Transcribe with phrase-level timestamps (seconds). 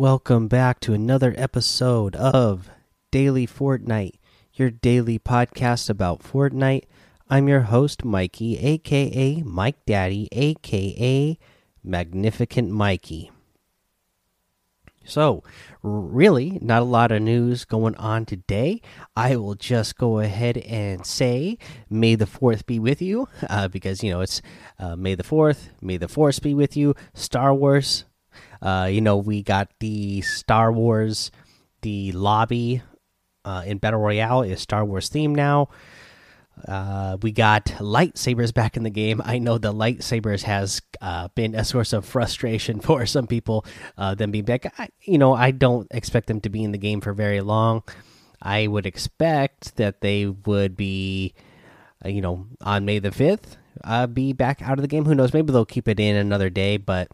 [0.00, 2.70] Welcome back to another episode of
[3.10, 4.14] Daily Fortnite,
[4.54, 6.84] your daily podcast about Fortnite.
[7.28, 11.38] I'm your host, Mikey, aka Mike Daddy, aka
[11.84, 13.30] Magnificent Mikey.
[15.04, 15.44] So,
[15.82, 18.80] really, not a lot of news going on today.
[19.14, 21.58] I will just go ahead and say,
[21.90, 24.40] May the 4th be with you, uh, because, you know, it's
[24.78, 28.06] uh, May the 4th, May the Force be with you, Star Wars.
[28.62, 31.30] Uh, you know, we got the Star Wars,
[31.82, 32.82] the lobby
[33.44, 35.68] uh, in Battle Royale is Star Wars theme now.
[36.68, 39.20] Uh, we got lightsabers back in the game.
[39.24, 43.64] I know the lightsabers has uh, been a source of frustration for some people.
[43.96, 46.78] Uh, them being back, I, you know, I don't expect them to be in the
[46.78, 47.82] game for very long.
[48.42, 51.34] I would expect that they would be,
[52.04, 55.04] uh, you know, on May the fifth, uh, be back out of the game.
[55.04, 55.32] Who knows?
[55.32, 57.08] Maybe they'll keep it in another day, but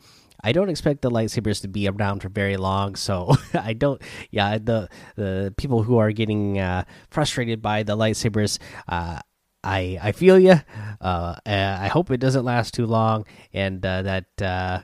[0.46, 4.00] I don't expect the lightsabers to be around for very long, so I don't.
[4.30, 9.18] Yeah, the the people who are getting uh, frustrated by the lightsabers, uh,
[9.64, 10.60] I I feel you.
[11.00, 14.82] Uh, I hope it doesn't last too long, and uh, that uh,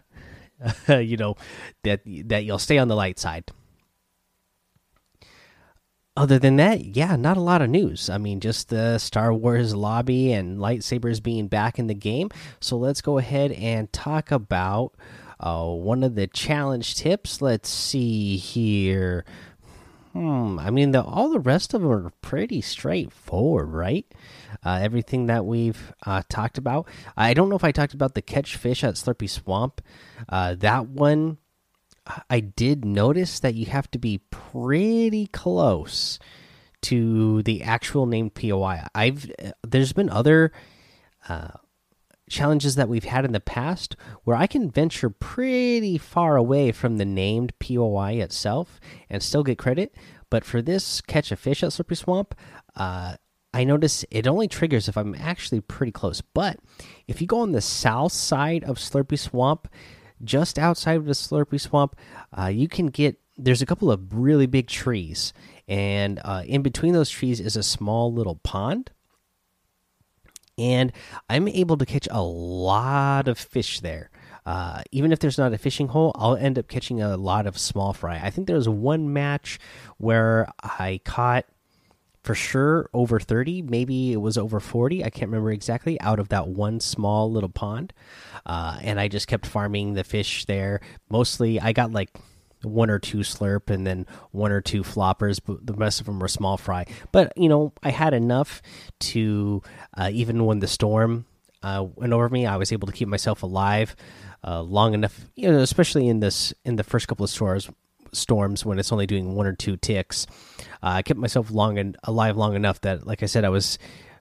[0.99, 1.37] you know
[1.85, 3.45] that that you'll stay on the light side.
[6.17, 8.11] Other than that, yeah, not a lot of news.
[8.11, 12.31] I mean, just the Star Wars lobby and lightsabers being back in the game.
[12.59, 14.93] So let's go ahead and talk about
[15.43, 17.43] uh, one of the challenge tips.
[17.43, 19.25] Let's see here.
[20.13, 20.59] Hmm.
[20.59, 24.07] I mean, the, all the rest of them are pretty straightforward, right?
[24.65, 26.87] Uh, everything that we've uh, talked about.
[27.17, 29.81] I don't know if I talked about the catch fish at Slurpy Swamp.
[30.29, 31.39] Uh, that one,
[32.29, 36.19] I did notice that you have to be pretty close
[36.83, 38.87] to the actual named POI.
[38.95, 39.31] I've
[39.63, 40.53] there's been other
[41.29, 41.49] uh,
[42.33, 43.95] challenges that we've had in the past
[44.25, 49.59] where I can venture pretty far away from the named POI itself and still get
[49.59, 49.95] credit.
[50.31, 52.35] But for this catch a fish at Slippery Swamp,
[52.75, 53.17] uh,
[53.55, 56.23] I notice it only triggers if I'm actually pretty close.
[56.23, 56.59] But
[57.07, 59.69] if you go on the south side of Slurpy Swamp,
[60.25, 61.97] just outside of the Slurpy Swamp,
[62.37, 63.19] uh, you can get.
[63.37, 65.33] There's a couple of really big trees,
[65.67, 68.91] and uh, in between those trees is a small little pond
[70.63, 70.93] and
[71.29, 74.11] I'm able to catch a lot of fish there.
[74.47, 77.59] Uh, even if there's not a fishing hole, I'll end up catching a lot of
[77.59, 78.21] small fry.
[78.23, 79.59] I think there was one match
[79.99, 81.47] where I caught
[82.23, 85.05] for sure over 30, maybe it was over 40.
[85.05, 87.93] I can't remember exactly out of that one small little pond.
[88.47, 90.81] Uh, and I just kept farming the fish there.
[91.11, 92.11] Mostly, I got like
[92.65, 96.19] one or two slurp and then one or two floppers but the rest of them
[96.19, 96.87] were small fry.
[97.11, 98.63] But you know i had enough
[99.01, 99.63] to
[99.97, 101.27] uh, even when the storm
[101.63, 103.95] uh, went over me i was able to keep myself alive
[104.45, 107.71] uh, long enough you know especially in this in the first couple of storms
[108.13, 110.27] storms when it's only doing one or two ticks.
[110.83, 113.79] Uh, i kept myself long and alive long enough that like i said i was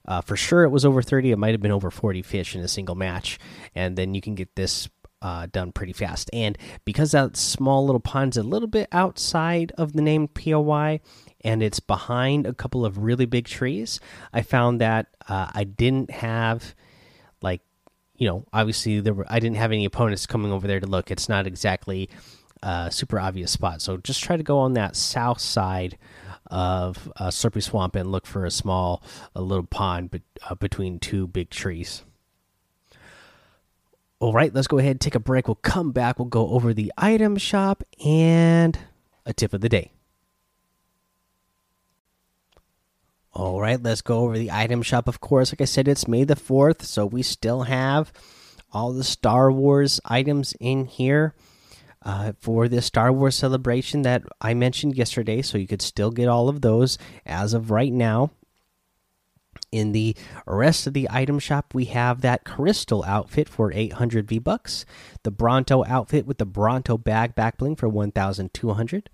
[0.07, 2.62] uh, for sure it was over 30 it might have been over 40 fish in
[2.62, 3.38] a single match.
[3.75, 4.90] And then you can get this
[5.22, 6.30] uh, done pretty fast.
[6.34, 11.00] And because that small little pond's a little bit outside of the name POI
[11.44, 14.00] and it's behind a couple of really big trees,
[14.34, 16.76] I found that uh, I didn't have
[17.42, 17.62] like
[18.16, 21.12] you know obviously there were I didn't have any opponents coming over there to look.
[21.12, 22.10] It's not exactly
[22.64, 23.81] a super obvious spot.
[23.81, 25.98] So just try to go on that south side
[26.48, 29.02] of uh, Slurpy Swamp and look for a small
[29.34, 32.04] a little pond be uh, between two big trees.
[34.22, 35.48] All right, let's go ahead and take a break.
[35.48, 36.20] We'll come back.
[36.20, 38.78] We'll go over the item shop and
[39.26, 39.94] a tip of the day.
[43.34, 45.08] All right, let's go over the item shop.
[45.08, 48.13] Of course, like I said, it's May the 4th, so we still have
[48.72, 51.34] all the Star Wars items in here
[52.04, 55.42] uh, for this Star Wars celebration that I mentioned yesterday.
[55.42, 58.34] So you could still get all of those as of right now.
[59.71, 64.38] In the rest of the item shop, we have that crystal outfit for 800 V
[64.38, 64.85] bucks,
[65.23, 69.09] the Bronto outfit with the Bronto bag back bling for 1,200,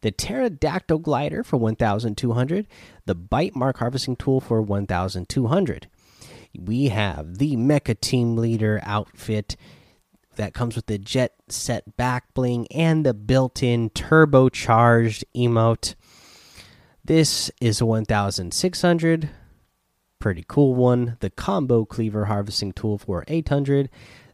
[0.00, 2.66] the pterodactyl glider for 1,200,
[3.04, 5.88] the bite mark harvesting tool for 1,200.
[6.58, 9.56] We have the Mecha Team Leader outfit
[10.36, 15.94] that comes with the jet set back bling and the built-in turbocharged emote.
[17.04, 19.30] This is 1,600
[20.18, 21.16] pretty cool one.
[21.20, 23.88] The combo cleaver harvesting tool for 800.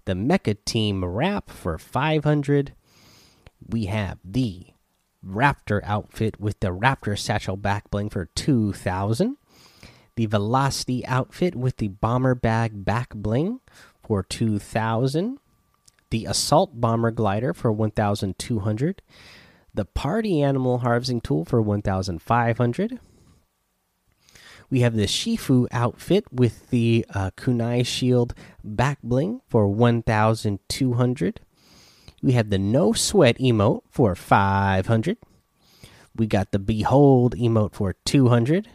[0.04, 2.75] The Mecha Team wrap for 500.
[3.69, 4.66] We have the
[5.26, 9.36] Raptor outfit with the Raptor satchel back bling for 2000.
[10.16, 13.60] The Velocity outfit with the Bomber bag back bling
[14.02, 15.38] for 2000.
[16.10, 19.02] The Assault Bomber glider for 1200.
[19.75, 23.00] the party animal harvesting tool for 1500
[24.74, 28.34] we have the shifu outfit with the uh, kunai shield
[28.64, 31.40] back bling for 1200
[32.20, 35.16] we have the no sweat emote for 500
[36.16, 38.68] we got the behold emote for 200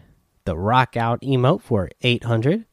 [0.46, 2.64] the rock out emote for 800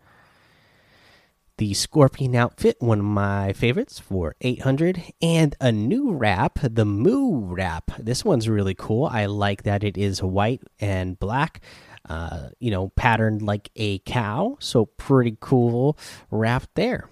[1.59, 7.39] the Scorpion outfit, one of my favorites, for 800, and a new wrap, the Moo
[7.39, 7.93] wrap.
[7.99, 9.07] This one's really cool.
[9.07, 11.63] I like that it is white and black,
[12.09, 14.57] uh, you know, patterned like a cow.
[14.61, 15.99] So, pretty cool
[16.31, 17.09] wrap there.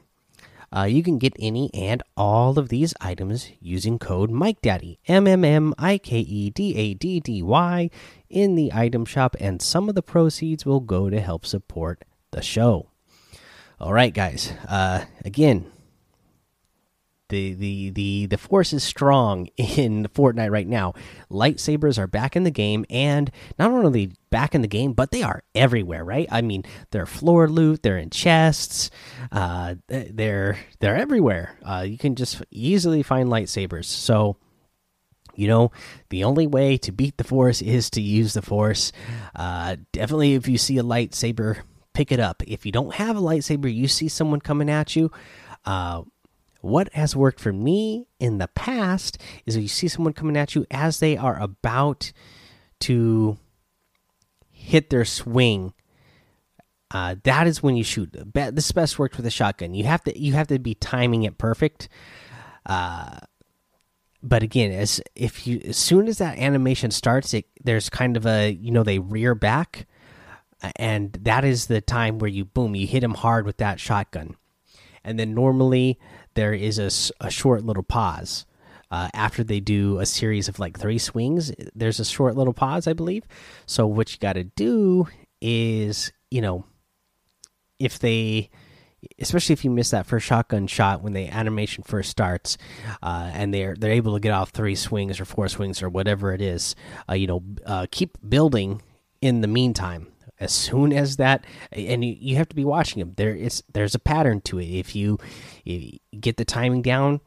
[0.74, 5.28] Uh, you can get any and all of these items using code Mike MikeDaddy, M
[5.28, 7.90] M M I K E D A D D Y,
[8.28, 12.42] in the item shop, and some of the proceeds will go to help support the
[12.42, 12.88] show.
[13.78, 14.52] All right, guys.
[14.68, 15.70] Uh, again,
[17.34, 20.94] the the the the force is strong in Fortnite right now.
[21.30, 25.22] Lightsabers are back in the game, and not only back in the game, but they
[25.22, 26.04] are everywhere.
[26.04, 26.28] Right?
[26.30, 28.90] I mean, they're floor loot, they're in chests,
[29.32, 31.58] uh, they're they're everywhere.
[31.62, 33.86] Uh, you can just easily find lightsabers.
[33.86, 34.36] So.
[35.36, 35.72] You know,
[36.10, 38.92] the only way to beat the force is to use the force.
[39.34, 42.40] Uh, definitely, if you see a lightsaber pick it up.
[42.46, 45.10] If you don't have a lightsaber, you see someone coming at you.
[45.64, 46.02] Uh,
[46.64, 50.54] what has worked for me in the past is if you see someone coming at
[50.54, 52.12] you as they are about
[52.80, 53.36] to
[54.50, 55.74] hit their swing.
[56.90, 58.10] Uh, that is when you shoot.
[58.32, 59.74] This best worked with a shotgun.
[59.74, 61.88] You have to you have to be timing it perfect.
[62.64, 63.18] Uh,
[64.22, 68.26] but again, as if you as soon as that animation starts, it there's kind of
[68.26, 69.86] a you know they rear back
[70.76, 74.36] and that is the time where you boom you hit them hard with that shotgun
[75.04, 75.98] and then normally
[76.34, 78.46] there is a, a short little pause.
[78.90, 82.86] Uh, after they do a series of like three swings there's a short little pause
[82.86, 83.24] i believe.
[83.66, 85.08] So what you got to do
[85.40, 86.64] is you know
[87.80, 88.50] if they
[89.18, 92.56] especially if you miss that first shotgun shot when the animation first starts,
[93.02, 96.32] uh, and they're they're able to get off three swings or four swings or whatever
[96.32, 96.74] it is,
[97.08, 98.82] uh, you know, uh, keep building
[99.20, 100.06] in the meantime
[100.44, 103.14] as soon as that and you, you have to be watching them.
[103.16, 104.66] There is there's a pattern to it.
[104.66, 105.18] If you,
[105.64, 107.20] you get the timing down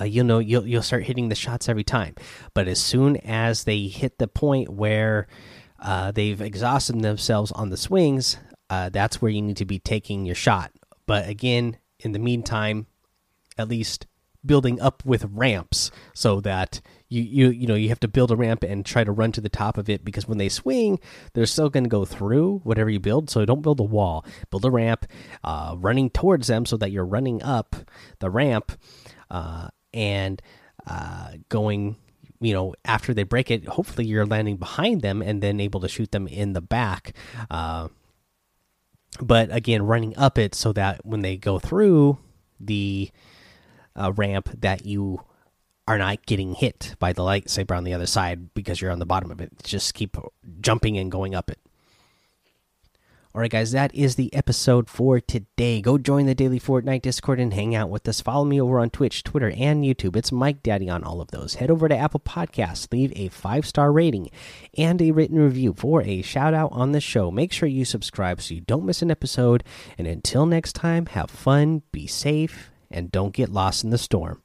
[0.00, 2.14] uh, you'll know you'll you'll start hitting the shots every time.
[2.54, 5.26] But as soon as they hit the point where
[5.80, 8.36] uh, they've exhausted themselves on the swings
[8.70, 10.72] uh, that's where you need to be taking your shot.
[11.06, 12.86] But again in the meantime
[13.58, 14.06] at least
[14.44, 16.80] building up with ramps so that
[17.12, 19.40] you you you know you have to build a ramp and try to run to
[19.40, 20.98] the top of it because when they swing
[21.34, 23.28] they're still going to go through whatever you build.
[23.28, 24.24] So don't build a wall.
[24.50, 25.06] Build a ramp
[25.44, 27.76] uh, running towards them so that you're running up
[28.20, 28.72] the ramp
[29.30, 30.40] uh, and
[30.86, 31.96] uh, going
[32.40, 35.88] you know after they break it hopefully you're landing behind them and then able to
[35.88, 37.14] shoot them in the back.
[37.50, 37.88] Uh,
[39.20, 42.18] but again running up it so that when they go through
[42.58, 43.10] the
[43.94, 45.20] uh, ramp that you
[45.86, 49.06] are not getting hit by the lightsaber on the other side because you're on the
[49.06, 49.52] bottom of it.
[49.62, 50.16] Just keep
[50.60, 51.58] jumping and going up it.
[53.34, 55.80] All right, guys, that is the episode for today.
[55.80, 58.20] Go join the Daily Fortnite Discord and hang out with us.
[58.20, 60.16] Follow me over on Twitch, Twitter, and YouTube.
[60.16, 61.54] It's Mike Daddy on all of those.
[61.54, 64.28] Head over to Apple Podcasts, leave a five star rating
[64.76, 67.30] and a written review for a shout out on the show.
[67.30, 69.64] Make sure you subscribe so you don't miss an episode.
[69.96, 74.41] And until next time, have fun, be safe, and don't get lost in the storm.